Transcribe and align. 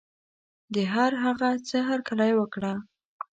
د 0.73 0.75
هر 0.93 1.11
هغه 1.23 1.49
څه 1.67 1.77
هرکلی 1.89 2.31
وکړه. 2.35 2.73